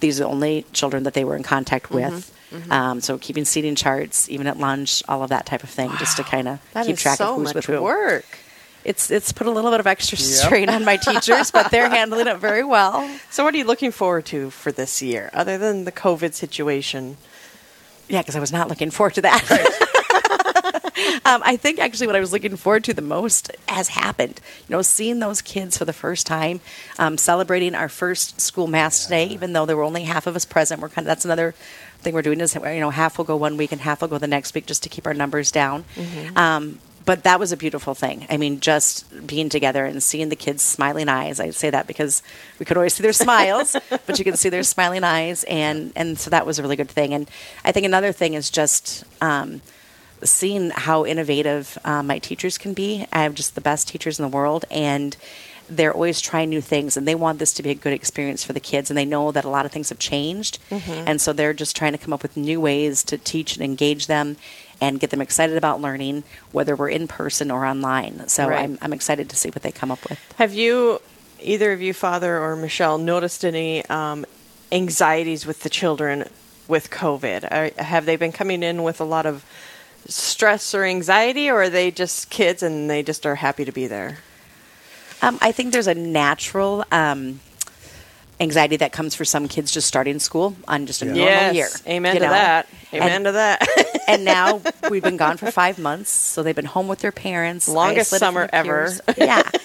these 0.00 0.20
are 0.20 0.24
the 0.24 0.30
only 0.30 0.64
children 0.72 1.02
that 1.04 1.14
they 1.14 1.24
were 1.24 1.36
in 1.36 1.42
contact 1.42 1.86
Mm-hmm, 1.90 2.14
with. 2.14 2.70
Um, 2.70 3.00
so 3.00 3.18
keeping 3.18 3.44
seating 3.44 3.74
charts, 3.74 4.28
even 4.28 4.46
at 4.46 4.58
lunch, 4.58 5.02
all 5.08 5.24
of 5.24 5.30
that 5.30 5.44
type 5.46 5.64
of 5.64 5.70
thing, 5.70 5.90
just 5.98 6.16
to 6.18 6.22
kind 6.22 6.46
of 6.46 6.60
That 6.72 6.86
keep 6.86 6.94
is 6.94 7.02
track 7.02 7.18
so 7.18 7.30
of 7.30 7.36
who's 7.38 7.46
much 7.54 7.66
with 7.66 7.76
who. 7.76 7.82
work. 7.82 8.24
It's 8.84 9.10
it's 9.10 9.32
put 9.32 9.46
a 9.48 9.50
little 9.50 9.70
bit 9.72 9.80
of 9.80 9.86
extra 9.88 10.16
strain 10.18 10.68
on 10.68 10.84
my 10.84 10.96
teachers, 10.98 11.50
but 11.50 11.70
they're 11.72 11.88
handling 11.88 12.26
it 12.28 12.36
very 12.38 12.62
well. 12.62 13.08
So, 13.30 13.42
what 13.42 13.54
are 13.54 13.56
you 13.56 13.64
looking 13.64 13.90
forward 13.90 14.26
to 14.26 14.50
for 14.50 14.70
this 14.70 15.02
year, 15.02 15.30
other 15.32 15.58
than 15.58 15.84
the 15.84 15.90
COVID 15.90 16.34
situation? 16.34 17.16
Yeah, 18.08 18.20
because 18.20 18.36
I 18.36 18.40
was 18.40 18.52
not 18.52 18.68
looking 18.68 18.90
forward 18.92 19.14
to 19.14 19.22
that. 19.22 19.42
um, 21.24 21.42
I 21.44 21.56
think 21.56 21.78
actually 21.78 22.06
what 22.06 22.16
I 22.16 22.20
was 22.20 22.32
looking 22.32 22.56
forward 22.56 22.84
to 22.84 22.94
the 22.94 23.02
most 23.02 23.50
has 23.68 23.88
happened. 23.88 24.40
You 24.68 24.76
know, 24.76 24.82
seeing 24.82 25.20
those 25.20 25.42
kids 25.42 25.78
for 25.78 25.84
the 25.84 25.92
first 25.92 26.26
time, 26.26 26.60
um, 26.98 27.18
celebrating 27.18 27.74
our 27.74 27.88
first 27.88 28.40
school 28.40 28.66
mass 28.66 29.04
today, 29.04 29.26
even 29.26 29.52
though 29.52 29.66
there 29.66 29.76
were 29.76 29.82
only 29.82 30.04
half 30.04 30.26
of 30.26 30.36
us 30.36 30.44
present. 30.44 30.80
We're 30.80 30.88
kind 30.88 31.06
of 31.06 31.06
that's 31.06 31.24
another 31.24 31.54
thing 32.00 32.14
we're 32.14 32.22
doing 32.22 32.40
is 32.40 32.54
you 32.54 32.80
know 32.80 32.90
half 32.90 33.18
will 33.18 33.24
go 33.24 33.36
one 33.36 33.56
week 33.56 33.72
and 33.72 33.80
half 33.80 34.00
will 34.00 34.08
go 34.08 34.18
the 34.18 34.26
next 34.26 34.54
week 34.54 34.66
just 34.66 34.82
to 34.84 34.88
keep 34.88 35.06
our 35.06 35.14
numbers 35.14 35.50
down. 35.50 35.84
Um, 36.36 36.78
but 37.04 37.24
that 37.24 37.38
was 37.38 37.52
a 37.52 37.56
beautiful 37.56 37.94
thing. 37.94 38.26
I 38.30 38.38
mean, 38.38 38.60
just 38.60 39.26
being 39.26 39.50
together 39.50 39.84
and 39.84 40.02
seeing 40.02 40.30
the 40.30 40.36
kids' 40.36 40.62
smiling 40.62 41.08
eyes. 41.10 41.38
I 41.38 41.50
say 41.50 41.68
that 41.68 41.86
because 41.86 42.22
we 42.58 42.64
could 42.64 42.78
always 42.78 42.94
see 42.94 43.02
their 43.02 43.12
smiles, 43.12 43.76
but 44.06 44.18
you 44.18 44.24
can 44.24 44.36
see 44.36 44.48
their 44.48 44.62
smiling 44.62 45.04
eyes, 45.04 45.44
and 45.44 45.92
and 45.96 46.18
so 46.18 46.30
that 46.30 46.46
was 46.46 46.58
a 46.58 46.62
really 46.62 46.76
good 46.76 46.88
thing. 46.88 47.12
And 47.12 47.30
I 47.64 47.72
think 47.72 47.84
another 47.84 48.12
thing 48.12 48.34
is 48.34 48.48
just 48.50 49.04
um, 49.20 49.60
seeing 50.22 50.70
how 50.70 51.04
innovative 51.04 51.78
uh, 51.84 52.02
my 52.02 52.18
teachers 52.18 52.58
can 52.58 52.74
be. 52.74 53.06
I 53.12 53.22
have 53.22 53.34
just 53.34 53.54
the 53.54 53.60
best 53.60 53.88
teachers 53.88 54.18
in 54.18 54.22
the 54.24 54.28
world, 54.36 54.64
and 54.70 55.16
they're 55.68 55.94
always 55.94 56.20
trying 56.20 56.50
new 56.50 56.60
things, 56.60 56.96
and 56.96 57.08
they 57.08 57.14
want 57.14 57.38
this 57.38 57.52
to 57.54 57.62
be 57.62 57.70
a 57.70 57.74
good 57.74 57.92
experience 57.94 58.44
for 58.44 58.52
the 58.52 58.60
kids. 58.60 58.90
And 58.90 58.98
they 58.98 59.06
know 59.06 59.32
that 59.32 59.44
a 59.44 59.48
lot 59.48 59.64
of 59.66 59.72
things 59.72 59.88
have 59.88 59.98
changed, 59.98 60.58
and 60.70 61.20
so 61.20 61.32
they're 61.32 61.54
just 61.54 61.74
trying 61.74 61.92
to 61.92 61.98
come 61.98 62.12
up 62.12 62.22
with 62.22 62.36
new 62.36 62.60
ways 62.60 63.02
to 63.04 63.16
teach 63.18 63.56
and 63.56 63.64
engage 63.64 64.06
them. 64.06 64.36
and 64.80 64.98
get 64.98 65.10
them 65.10 65.20
excited 65.22 65.56
about 65.56 65.80
learning, 65.80 66.24
whether 66.50 66.74
we're 66.74 66.88
in 66.90 67.06
person 67.06 67.48
or 67.50 67.64
online. 67.64 68.26
So 68.28 68.48
Right. 68.48 68.64
I'm, 68.64 68.76
I'm 68.82 68.92
excited 68.92 69.30
to 69.30 69.36
see 69.36 69.48
what 69.50 69.62
they 69.62 69.70
come 69.70 69.92
up 69.92 70.06
with. 70.10 70.18
Have 70.36 70.52
you, 70.52 71.00
either 71.40 71.72
of 71.72 71.80
you, 71.80 71.94
Father 71.94 72.38
or 72.38 72.56
Michelle, 72.56 72.98
noticed 72.98 73.44
any 73.44 73.86
um, 73.86 74.26
anxieties 74.72 75.46
with 75.46 75.60
the 75.60 75.70
children 75.70 76.28
with 76.66 76.90
COVID? 76.90 77.44
Are, 77.50 77.82
have 77.82 78.04
they 78.04 78.16
been 78.16 78.32
coming 78.32 78.62
in 78.64 78.82
with 78.82 79.00
a 79.00 79.04
lot 79.04 79.26
of 79.26 79.44
stress 80.06 80.74
or 80.74 80.84
anxiety, 80.84 81.50
or 81.50 81.62
are 81.62 81.70
they 81.70 81.90
just 81.90 82.30
kids 82.30 82.62
and 82.62 82.88
they 82.88 83.02
just 83.02 83.26
are 83.26 83.34
happy 83.34 83.64
to 83.64 83.72
be 83.72 83.86
there? 83.86 84.18
Um, 85.22 85.38
I 85.40 85.52
think 85.52 85.72
there's 85.72 85.86
a 85.86 85.94
natural 85.94 86.84
um, 86.92 87.40
anxiety 88.40 88.76
that 88.76 88.92
comes 88.92 89.14
for 89.14 89.24
some 89.24 89.48
kids 89.48 89.70
just 89.72 89.88
starting 89.88 90.18
school 90.18 90.56
on 90.68 90.86
just 90.86 91.02
a 91.02 91.06
normal 91.06 91.24
yes. 91.24 91.54
year. 91.54 91.68
Amen 91.86 92.14
you 92.14 92.20
to 92.20 92.26
know? 92.26 92.32
that. 92.32 92.68
Amen 92.92 93.12
And- 93.12 93.24
to 93.26 93.32
that. 93.32 93.68
and 94.08 94.24
now 94.24 94.60
we've 94.90 95.02
been 95.02 95.16
gone 95.16 95.36
for 95.36 95.50
five 95.50 95.78
months, 95.78 96.10
so 96.10 96.42
they've 96.42 96.54
been 96.54 96.64
home 96.64 96.88
with 96.88 96.98
their 97.00 97.12
parents. 97.12 97.68
Longest 97.68 98.10
summer 98.10 98.48
ever. 98.52 98.86
peers. 98.86 99.00
Yeah. 99.16 99.48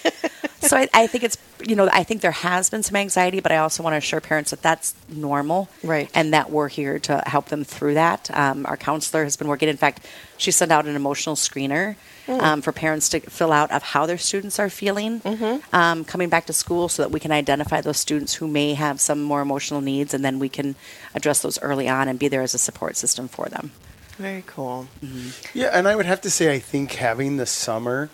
So 0.62 0.76
I, 0.78 0.90
I 0.94 1.08
think 1.08 1.24
it's 1.24 1.38
you 1.66 1.76
know 1.76 1.90
I 1.92 2.04
think 2.04 2.22
there 2.22 2.32
has 2.32 2.70
been 2.70 2.84
some 2.84 2.96
anxiety, 2.96 3.40
but 3.40 3.52
I 3.52 3.58
also 3.58 3.82
want 3.84 3.94
to 3.94 3.98
assure 3.98 4.20
parents 4.22 4.52
that 4.52 4.62
that's 4.62 4.94
normal, 5.08 5.70
Right. 5.84 6.10
And 6.14 6.34
that 6.34 6.52
we're 6.52 6.68
here 6.70 7.00
to 7.00 7.24
help 7.26 7.48
them 7.48 7.64
through 7.64 7.94
that. 7.96 8.30
Um, 8.36 8.66
our 8.66 8.76
counselor 8.78 9.24
has 9.24 9.38
been 9.38 9.48
working. 9.48 9.70
In 9.70 9.78
fact, 9.78 10.06
she 10.38 10.52
sent 10.52 10.72
out 10.72 10.86
an 10.86 10.96
emotional 10.96 11.36
screener 11.36 11.96
Hmm. 12.26 12.40
um, 12.42 12.62
for 12.62 12.72
parents 12.72 13.10
to 13.10 13.22
fill 13.22 13.52
out 13.52 13.72
of 13.72 13.82
how 13.82 14.06
their 14.06 14.20
students 14.20 14.60
are 14.60 14.70
feeling 14.70 15.20
Mm-hmm. 15.22 15.76
um, 15.76 16.06
coming 16.06 16.30
back 16.30 16.46
to 16.46 16.54
school, 16.54 16.88
so 16.88 17.02
that 17.02 17.10
we 17.12 17.20
can 17.20 17.32
identify 17.32 17.82
those 17.82 17.98
students 17.98 18.36
who 18.36 18.48
may 18.48 18.76
have 18.76 19.02
some 19.02 19.24
more 19.24 19.42
emotional 19.42 19.82
needs, 19.82 20.14
and 20.14 20.24
then 20.24 20.38
we 20.38 20.48
can 20.50 20.76
address 21.16 21.40
those 21.42 21.60
early 21.64 21.90
on 21.90 22.08
and 22.08 22.20
be 22.20 22.28
there 22.28 22.44
as 22.44 22.54
a 22.54 22.60
support 22.60 22.98
system 22.98 23.28
for 23.28 23.48
them. 23.48 23.72
Very 24.20 24.44
cool. 24.46 24.88
Yeah, 25.56 25.70
and 25.74 25.88
I 25.88 25.96
would 25.96 26.06
have 26.06 26.22
to 26.22 26.30
say, 26.30 26.54
I 26.54 26.60
think 26.60 26.92
having 26.94 27.38
the 27.38 27.48
summer 27.48 28.10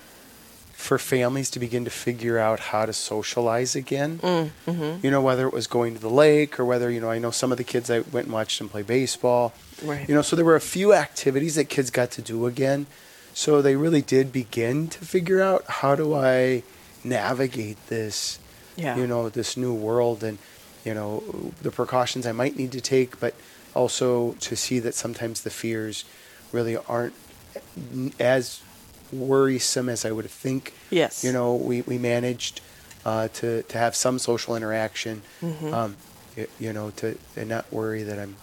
for 0.76 1.00
families 1.00 1.50
to 1.50 1.60
begin 1.60 1.84
to 1.86 1.90
figure 1.90 2.38
out 2.38 2.60
how 2.60 2.86
to 2.86 2.94
socialize 2.94 3.76
again. 3.76 4.20
Mm-hmm. 4.20 5.04
You 5.04 5.10
know, 5.10 5.22
whether 5.22 5.48
it 5.48 5.54
was 5.54 5.68
going 5.68 5.96
to 5.96 6.00
the 6.00 6.10
lake 6.10 6.60
or 6.60 6.66
whether, 6.66 6.92
you 6.92 7.02
know, 7.02 7.10
I 7.10 7.18
know 7.18 7.32
some 7.32 7.52
of 7.52 7.58
the 7.58 7.64
kids 7.64 7.90
I 7.90 8.00
went 8.00 8.28
and 8.28 8.34
watched 8.34 8.60
them 8.60 8.70
play 8.70 8.84
baseball. 8.84 9.54
Right. 9.84 10.08
You 10.08 10.14
know, 10.14 10.22
so 10.22 10.36
there 10.36 10.46
were 10.46 10.56
a 10.56 10.62
few 10.62 10.94
activities 10.94 11.56
that 11.56 11.70
kids 11.70 11.90
got 11.90 12.12
to 12.12 12.22
do 12.22 12.46
again. 12.46 12.86
So 13.34 13.62
they 13.62 13.76
really 13.76 14.02
did 14.02 14.32
begin 14.32 14.88
to 14.90 15.00
figure 15.00 15.42
out 15.42 15.64
how 15.68 15.96
do 15.96 16.14
I 16.14 16.64
navigate 17.04 17.78
this, 17.88 18.40
Yeah. 18.76 18.96
you 18.96 19.08
know, 19.08 19.30
this 19.30 19.58
new 19.58 19.74
world 19.74 20.24
and, 20.24 20.38
you 20.84 20.94
know, 20.94 21.52
the 21.62 21.72
precautions 21.72 22.28
I 22.28 22.32
might 22.32 22.58
need 22.58 22.72
to 22.74 22.82
take, 22.82 23.20
but 23.20 23.34
also 23.74 24.34
to 24.42 24.56
see 24.56 24.80
that 24.80 24.94
sometimes 24.94 25.42
the 25.42 25.50
fears 25.50 26.06
really 26.52 26.78
aren't 26.78 27.14
as 28.20 28.62
worrisome 29.12 29.90
as 29.90 30.06
I 30.06 30.12
would 30.12 30.30
think. 30.30 30.74
Yes. 30.90 31.24
You 31.24 31.32
know, 31.32 31.56
we, 31.56 31.82
we 31.82 31.98
managed 31.98 32.62
uh, 33.06 33.28
to, 33.36 33.64
to 33.64 33.78
have 33.78 33.96
some 33.96 34.20
social 34.20 34.56
interaction, 34.56 35.22
Mm-hmm. 35.42 35.74
um, 35.74 35.96
y- 36.38 36.48
you 36.60 36.74
know, 36.74 36.90
to 36.98 37.18
and 37.36 37.50
not 37.50 37.72
worry 37.72 38.04
that 38.04 38.18
I'm 38.20 38.36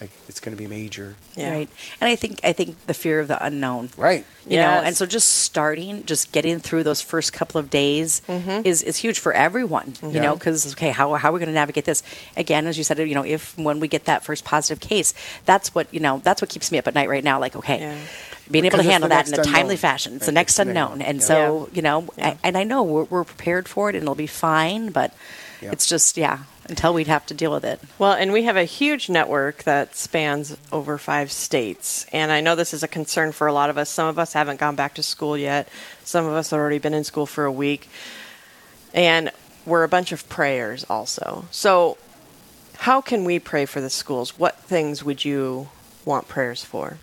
like 0.00 0.10
it's 0.28 0.40
going 0.40 0.56
to 0.56 0.60
be 0.60 0.66
major. 0.68 1.14
Yeah. 1.36 1.52
Right. 1.52 1.68
And 2.00 2.08
I 2.10 2.16
think 2.16 2.40
I 2.42 2.52
think 2.52 2.86
the 2.88 2.94
fear 2.94 3.20
of 3.20 3.28
the 3.28 3.40
unknown. 3.44 3.90
Right. 3.96 4.26
You 4.48 4.56
know, 4.56 4.82
and 4.82 4.96
so 4.96 5.06
just 5.06 5.28
starting, 5.28 6.04
just 6.06 6.32
getting 6.32 6.58
through 6.58 6.82
those 6.82 7.00
first 7.00 7.32
couple 7.32 7.60
of 7.60 7.70
days 7.70 8.20
is, 8.28 8.82
is 8.82 8.96
huge 8.96 9.20
for 9.20 9.32
everyone, 9.32 9.94
you 10.02 10.18
know, 10.18 10.34
because, 10.34 10.72
okay, 10.72 10.90
how, 10.90 11.14
how 11.14 11.28
are 11.28 11.32
we 11.32 11.38
going 11.38 11.46
to 11.46 11.52
navigate 11.54 11.84
this? 11.84 12.02
Again, 12.36 12.66
as 12.66 12.76
you 12.76 12.82
said, 12.82 12.98
you 12.98 13.14
know, 13.14 13.24
if 13.24 13.56
when 13.56 13.78
we 13.78 13.86
get 13.86 14.06
that 14.06 14.24
first 14.24 14.44
positive 14.44 14.80
case, 14.80 15.14
that's 15.44 15.72
what, 15.76 15.86
you 15.94 16.00
know, 16.00 16.20
that's 16.24 16.42
what 16.42 16.50
keeps 16.50 16.72
me 16.72 16.78
up 16.78 16.88
at 16.88 16.94
night 16.96 17.08
right 17.08 17.22
now. 17.22 17.38
Like, 17.38 17.54
okay, 17.54 17.78
Yeah. 17.78 17.98
Being 18.52 18.64
able 18.66 18.78
to 18.78 18.84
handle 18.84 19.08
that 19.08 19.26
in 19.28 19.34
a 19.34 19.36
next 19.38 19.46
timely 19.48 19.60
unknown. 19.62 19.76
fashion. 19.78 20.16
It's 20.16 20.26
the 20.26 20.32
next 20.32 20.52
it's 20.52 20.58
unknown. 20.60 20.92
unknown. 20.92 21.08
And 21.08 21.18
Yeah. 21.20 21.24
so, 21.26 21.68
you 21.72 21.82
know, 21.82 22.06
Yeah. 22.16 22.28
I, 22.28 22.38
and 22.44 22.56
I 22.56 22.64
know 22.64 22.82
we're, 22.82 23.04
we're 23.04 23.24
prepared 23.24 23.68
for 23.68 23.88
it 23.90 23.94
and 23.96 24.02
it'll 24.02 24.14
be 24.14 24.26
fine, 24.26 24.90
but 24.90 25.12
Yeah. 25.60 25.70
it's 25.72 25.86
just, 25.86 26.16
yeah, 26.16 26.38
until 26.68 26.92
we'd 26.94 27.06
have 27.08 27.26
to 27.26 27.34
deal 27.34 27.50
with 27.50 27.64
it. 27.64 27.80
Well, 27.98 28.12
and 28.12 28.32
we 28.32 28.44
have 28.44 28.56
a 28.56 28.64
huge 28.64 29.08
network 29.08 29.62
that 29.64 29.96
spans 29.96 30.56
over 30.70 30.98
five 30.98 31.32
states. 31.32 32.06
And 32.12 32.30
I 32.30 32.40
know 32.40 32.54
this 32.54 32.72
is 32.74 32.82
a 32.82 32.88
concern 32.88 33.32
for 33.32 33.46
a 33.46 33.52
lot 33.52 33.70
of 33.70 33.78
us. 33.78 33.88
Some 33.90 34.06
of 34.08 34.18
us 34.18 34.32
haven't 34.32 34.60
gone 34.60 34.76
back 34.76 34.94
to 34.94 35.02
school 35.02 35.36
yet, 35.36 35.68
some 36.04 36.26
of 36.26 36.32
us 36.34 36.50
have 36.50 36.60
already 36.60 36.78
been 36.78 36.94
in 36.94 37.04
school 37.04 37.26
for 37.26 37.44
a 37.44 37.52
week. 37.52 37.88
And 38.94 39.30
we're 39.64 39.84
a 39.84 39.88
bunch 39.88 40.12
of 40.12 40.28
prayers 40.28 40.84
also. 40.90 41.46
So, 41.50 41.96
how 42.78 43.00
can 43.00 43.24
we 43.24 43.38
pray 43.38 43.64
for 43.64 43.80
the 43.80 43.88
schools? 43.90 44.38
What 44.38 44.56
things 44.58 45.04
would 45.04 45.24
you 45.24 45.68
want 46.04 46.26
prayers 46.28 46.64
for? 46.64 46.98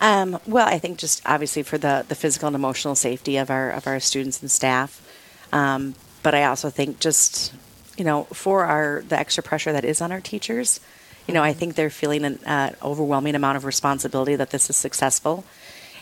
Um, 0.00 0.38
well, 0.46 0.66
I 0.66 0.78
think 0.78 0.98
just 0.98 1.22
obviously 1.26 1.62
for 1.62 1.76
the, 1.76 2.04
the 2.08 2.14
physical 2.14 2.46
and 2.46 2.56
emotional 2.56 2.94
safety 2.94 3.36
of 3.36 3.50
our 3.50 3.70
of 3.70 3.86
our 3.86 4.00
students 4.00 4.40
and 4.40 4.50
staff, 4.50 5.06
um, 5.52 5.94
but 6.22 6.34
I 6.34 6.44
also 6.44 6.70
think 6.70 7.00
just 7.00 7.52
you 7.98 8.04
know 8.04 8.24
for 8.24 8.64
our 8.64 9.02
the 9.06 9.18
extra 9.18 9.42
pressure 9.42 9.72
that 9.72 9.84
is 9.84 10.00
on 10.00 10.10
our 10.10 10.20
teachers, 10.20 10.80
you 11.28 11.34
know 11.34 11.42
I 11.42 11.52
think 11.52 11.74
they're 11.74 11.90
feeling 11.90 12.24
an 12.24 12.38
uh, 12.46 12.70
overwhelming 12.82 13.34
amount 13.34 13.58
of 13.58 13.64
responsibility 13.66 14.36
that 14.36 14.50
this 14.50 14.70
is 14.70 14.76
successful, 14.76 15.44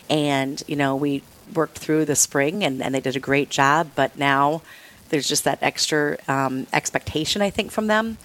and 0.09 0.63
you 0.65 0.77
know 0.77 0.95
we 0.95 1.21
worked 1.53 1.77
through 1.77 2.05
the 2.05 2.15
spring 2.15 2.63
and, 2.63 2.81
and 2.81 2.93
they 2.95 3.01
did 3.01 3.15
a 3.15 3.19
great 3.19 3.49
job, 3.49 3.89
but 3.95 4.17
now 4.17 4.61
there's 5.09 5.27
just 5.27 5.43
that 5.43 5.57
extra 5.61 6.15
um, 6.29 6.67
expectation 6.71 7.41
I 7.41 7.49
think 7.49 7.71
from 7.71 7.87
them, 7.87 8.17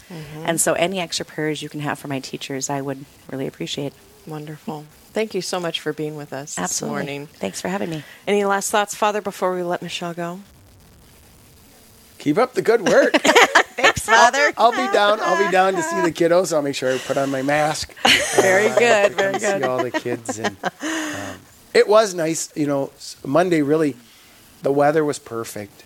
and 0.46 0.60
so 0.60 0.74
any 0.74 1.00
extra 1.00 1.26
prayers 1.26 1.62
you 1.62 1.68
can 1.68 1.80
have 1.80 1.98
for 1.98 2.06
my 2.06 2.20
teachers, 2.20 2.70
I 2.70 2.80
would 2.80 3.04
really 3.28 3.48
appreciate. 3.48 3.92
Wonderful. 4.26 4.86
Thank 5.12 5.34
you 5.34 5.42
so 5.42 5.60
much 5.60 5.80
for 5.80 5.92
being 5.92 6.16
with 6.16 6.32
us 6.32 6.56
this 6.56 6.82
morning. 6.82 7.26
Thanks 7.26 7.60
for 7.60 7.68
having 7.68 7.90
me. 7.90 8.02
Any 8.26 8.44
last 8.44 8.70
thoughts, 8.70 8.94
Father, 8.94 9.20
before 9.20 9.54
we 9.54 9.62
let 9.62 9.80
Michelle 9.82 10.14
go? 10.14 10.40
Keep 12.18 12.38
up 12.38 12.54
the 12.54 12.62
good 12.62 12.80
work. 12.88 13.12
Thanks, 13.76 14.06
Father. 14.06 14.52
I'll 14.56 14.70
be 14.70 14.92
down. 14.92 15.20
I'll 15.20 15.44
be 15.44 15.52
down 15.52 15.74
to 15.74 15.82
see 15.82 16.00
the 16.00 16.10
kiddos. 16.10 16.52
I'll 16.52 16.62
make 16.62 16.74
sure 16.74 16.92
I 16.92 16.98
put 16.98 17.16
on 17.16 17.30
my 17.30 17.42
mask. 17.42 17.94
Very 18.36 18.68
good. 18.78 19.12
Very 19.12 19.38
good. 19.38 19.60
See 19.60 19.68
all 19.68 19.82
the 19.82 19.90
kids, 19.90 20.38
and 20.38 20.56
um, 20.64 21.38
it 21.74 21.86
was 21.86 22.14
nice. 22.14 22.50
You 22.56 22.66
know, 22.66 22.92
Monday 23.24 23.62
really, 23.62 23.96
the 24.62 24.72
weather 24.72 25.04
was 25.04 25.18
perfect. 25.18 25.83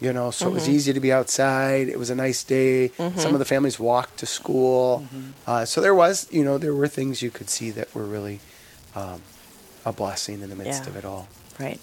You 0.00 0.12
know, 0.14 0.30
so 0.30 0.46
it 0.46 0.48
Mm-hmm. 0.48 0.54
was 0.54 0.68
easy 0.68 0.92
to 0.94 1.00
be 1.00 1.12
outside. 1.12 1.88
It 1.88 1.98
was 1.98 2.08
a 2.10 2.14
nice 2.14 2.42
day. 2.42 2.88
Some 3.16 3.34
of 3.34 3.38
the 3.38 3.44
families 3.44 3.78
walked 3.78 4.18
to 4.20 4.26
school, 4.26 5.04
Mm-hmm. 5.04 5.30
uh, 5.46 5.64
so 5.66 5.80
there 5.82 5.94
was, 5.94 6.26
you 6.30 6.42
know, 6.44 6.56
there 6.58 6.74
were 6.74 6.88
things 6.88 7.20
you 7.22 7.30
could 7.30 7.50
see 7.50 7.70
that 7.72 7.94
were 7.94 8.04
really 8.04 8.40
um, 8.96 9.20
a 9.84 9.92
blessing 9.92 10.40
in 10.42 10.48
the 10.50 10.56
midst 10.56 10.84
Yeah. 10.84 10.88
of 10.90 10.96
it 10.96 11.04
all. 11.04 11.28
Right. 11.58 11.78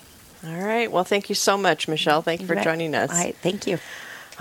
All 0.45 0.53
right. 0.59 0.91
Well, 0.91 1.03
thank 1.03 1.29
you 1.29 1.35
so 1.35 1.57
much, 1.57 1.87
Michelle. 1.87 2.21
Thank 2.23 2.41
you 2.41 2.47
for 2.47 2.55
joining 2.55 2.95
us. 2.95 3.11
All 3.11 3.17
right. 3.17 3.35
Thank 3.41 3.67
you. 3.67 3.77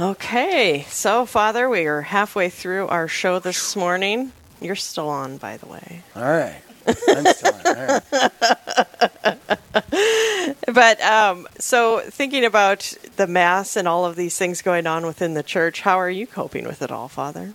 Okay. 0.00 0.84
So, 0.88 1.24
Father, 1.26 1.68
we 1.68 1.86
are 1.86 2.00
halfway 2.02 2.48
through 2.50 2.88
our 2.88 3.08
show 3.08 3.38
this 3.38 3.76
morning. 3.76 4.32
You're 4.60 4.74
still 4.76 5.08
on, 5.08 5.36
by 5.38 5.56
the 5.58 5.66
way. 5.66 6.02
All 6.14 6.22
right, 6.22 6.60
I'm 6.86 7.26
still 7.26 7.54
on. 7.54 7.66
All 7.66 7.86
right. 9.24 9.42
But 10.66 11.00
um, 11.00 11.46
so, 11.58 12.00
thinking 12.00 12.44
about 12.44 12.92
the 13.16 13.26
Mass 13.26 13.76
and 13.76 13.86
all 13.86 14.04
of 14.04 14.16
these 14.16 14.36
things 14.36 14.62
going 14.62 14.86
on 14.86 15.06
within 15.06 15.34
the 15.34 15.42
church, 15.44 15.82
how 15.82 15.98
are 15.98 16.10
you 16.10 16.26
coping 16.26 16.66
with 16.66 16.82
it 16.82 16.90
all, 16.90 17.08
Father? 17.08 17.52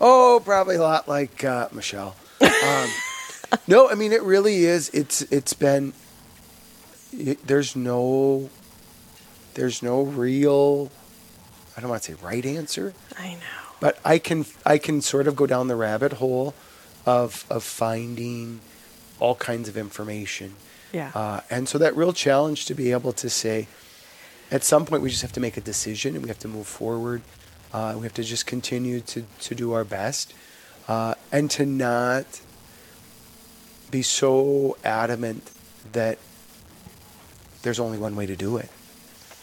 Oh, 0.00 0.40
probably 0.44 0.76
a 0.76 0.80
lot 0.82 1.08
like 1.08 1.44
uh, 1.44 1.68
Michelle. 1.72 2.14
Um, 2.40 2.88
no, 3.66 3.88
I 3.90 3.94
mean 3.94 4.12
it 4.12 4.22
really 4.22 4.64
is. 4.64 4.88
It's 4.90 5.22
it's 5.22 5.52
been. 5.54 5.92
It, 7.12 7.46
there's 7.46 7.74
no. 7.76 8.48
There's 9.54 9.82
no 9.82 10.02
real. 10.02 10.90
I 11.76 11.80
don't 11.80 11.90
want 11.90 12.02
to 12.02 12.12
say 12.12 12.18
right 12.22 12.44
answer, 12.44 12.94
I 13.18 13.34
know. 13.34 13.40
but 13.80 13.98
I 14.04 14.18
can 14.18 14.46
I 14.64 14.78
can 14.78 15.00
sort 15.00 15.26
of 15.26 15.36
go 15.36 15.46
down 15.46 15.68
the 15.68 15.76
rabbit 15.76 16.14
hole, 16.14 16.54
of 17.06 17.44
of 17.50 17.64
finding, 17.64 18.60
all 19.20 19.34
kinds 19.34 19.68
of 19.68 19.76
information, 19.76 20.54
Yeah. 20.92 21.10
uh, 21.14 21.40
and 21.50 21.68
so 21.68 21.78
that 21.78 21.96
real 21.96 22.12
challenge 22.12 22.66
to 22.66 22.74
be 22.74 22.92
able 22.92 23.12
to 23.14 23.30
say, 23.30 23.66
at 24.50 24.62
some 24.62 24.84
point 24.84 25.02
we 25.02 25.10
just 25.10 25.22
have 25.22 25.32
to 25.32 25.40
make 25.40 25.56
a 25.56 25.60
decision 25.62 26.14
and 26.14 26.22
we 26.22 26.28
have 26.28 26.38
to 26.40 26.48
move 26.48 26.66
forward. 26.66 27.22
Uh, 27.72 27.94
we 27.96 28.02
have 28.02 28.14
to 28.14 28.22
just 28.22 28.46
continue 28.46 29.00
to, 29.00 29.24
to 29.40 29.54
do 29.54 29.72
our 29.72 29.84
best 29.84 30.34
uh, 30.88 31.14
and 31.30 31.50
to 31.52 31.64
not 31.64 32.42
be 33.90 34.02
so 34.02 34.76
adamant 34.84 35.50
that 35.92 36.18
there's 37.62 37.80
only 37.80 37.98
one 37.98 38.16
way 38.16 38.26
to 38.26 38.36
do 38.36 38.56
it. 38.56 38.68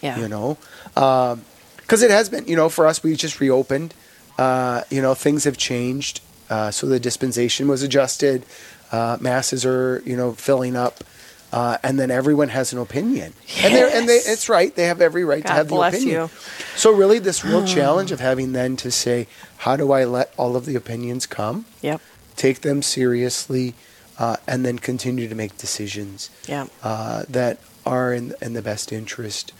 yeah. 0.01 0.19
You 0.19 0.27
know, 0.27 0.57
because 0.93 2.03
it 2.03 2.11
has 2.11 2.29
been. 2.29 2.47
You 2.47 2.55
know, 2.55 2.69
for 2.69 2.85
us, 2.85 3.01
we 3.01 3.15
just 3.15 3.39
reopened. 3.39 3.93
Uh, 4.37 4.83
you 4.89 5.01
know, 5.01 5.13
things 5.15 5.43
have 5.45 5.57
changed. 5.57 6.21
Uh, 6.49 6.71
so 6.71 6.87
the 6.87 6.99
dispensation 6.99 7.67
was 7.67 7.83
adjusted. 7.83 8.45
Uh, 8.91 9.17
masses 9.19 9.65
are 9.65 10.01
you 10.05 10.15
know 10.17 10.33
filling 10.33 10.75
up. 10.75 11.03
Uh, 11.51 11.77
and 11.81 11.99
then 11.99 12.11
everyone 12.11 12.49
has 12.49 12.73
an 12.73 12.79
opinion, 12.79 13.33
and 13.63 13.73
they 13.73 13.97
and 13.97 14.07
they 14.07 14.17
it's 14.17 14.49
right. 14.49 14.75
They 14.75 14.85
have 14.85 15.01
every 15.01 15.25
right 15.25 15.43
God 15.43 15.49
to 15.49 15.55
have 15.55 15.67
the 15.69 15.75
opinion. 15.77 16.07
you. 16.09 16.29
So 16.75 16.91
really, 16.93 17.17
this 17.17 17.43
real 17.43 17.65
challenge 17.77 18.11
of 18.11 18.19
having 18.19 18.51
then 18.51 18.75
to 18.77 18.91
say, 18.91 19.25
how 19.57 19.75
do 19.75 19.91
I 19.91 20.03
let 20.05 20.31
all 20.37 20.55
of 20.55 20.65
the 20.65 20.75
opinions 20.75 21.25
come? 21.25 21.65
Yep. 21.81 22.01
take 22.35 22.61
them 22.61 22.83
seriously, 22.83 23.73
uh, 24.19 24.35
and 24.47 24.63
then 24.63 24.77
continue 24.77 25.27
to 25.27 25.33
make 25.33 25.57
decisions 25.57 26.29
Yeah. 26.47 26.67
uh, 26.83 27.23
that 27.29 27.57
are 27.83 28.13
in, 28.13 28.35
in 28.41 28.53
the 28.53 28.61
best 28.61 28.91
interest 28.93 29.51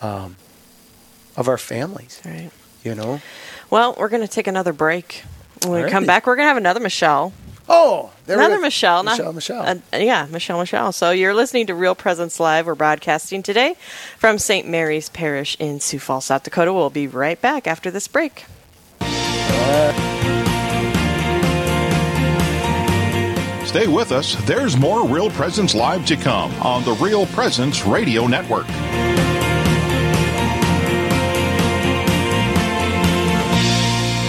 um, 0.00 0.36
of 1.36 1.48
our 1.48 1.58
families. 1.58 2.20
Right. 2.24 2.50
You 2.82 2.94
know. 2.94 3.20
Well, 3.68 3.94
we're 3.98 4.08
going 4.08 4.22
to 4.22 4.28
take 4.28 4.46
another 4.46 4.72
break. 4.72 5.22
When 5.66 5.84
we 5.84 5.90
come 5.90 6.06
back, 6.06 6.26
we're 6.26 6.36
going 6.36 6.44
to 6.44 6.48
have 6.48 6.56
another 6.56 6.80
Michelle. 6.80 7.32
Oh, 7.68 8.10
there 8.26 8.38
we 8.38 8.44
Another 8.44 8.56
go. 8.58 8.62
Michelle. 8.62 9.02
not- 9.02 9.18
Michelle. 9.18 9.32
Michelle. 9.32 9.62
uh, 9.92 9.96
yeah, 9.96 10.26
Michelle, 10.30 10.58
Michelle. 10.60 10.92
So 10.92 11.10
you're 11.10 11.34
listening 11.34 11.66
to 11.66 11.74
Real 11.74 11.94
Presence 11.96 12.38
Live. 12.38 12.66
We're 12.66 12.74
broadcasting 12.76 13.42
today 13.42 13.74
from 14.18 14.38
St. 14.38 14.68
Mary's 14.68 15.08
Parish 15.08 15.56
in 15.58 15.80
Sioux 15.80 15.98
Falls, 15.98 16.26
South 16.26 16.44
Dakota. 16.44 16.72
We'll 16.72 16.90
be 16.90 17.08
right 17.08 17.40
back 17.40 17.66
after 17.66 17.90
this 17.90 18.06
break. 18.06 18.44
Stay 23.66 23.88
with 23.88 24.10
us. 24.10 24.36
There's 24.46 24.76
more 24.78 25.06
Real 25.06 25.28
Presence 25.30 25.74
Live 25.74 26.06
to 26.06 26.16
come 26.16 26.50
on 26.62 26.82
the 26.84 26.92
Real 26.92 27.26
Presence 27.26 27.84
Radio 27.84 28.26
Network. 28.26 28.66